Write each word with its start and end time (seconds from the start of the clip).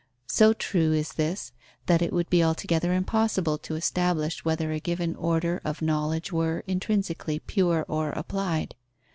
So 0.25 0.53
true 0.53 0.93
is 0.93 1.13
this, 1.13 1.51
that 1.85 2.01
it 2.01 2.11
would 2.11 2.27
be 2.31 2.43
altogether 2.43 2.91
impossible 2.91 3.59
to 3.59 3.75
establish 3.75 4.43
whether 4.43 4.71
a 4.71 4.79
given 4.79 5.15
order 5.15 5.61
of 5.63 5.83
knowledge 5.83 6.31
were, 6.33 6.63
intrinsically, 6.65 7.37
pure 7.37 7.85
or 7.87 8.09
applied. 8.09 8.73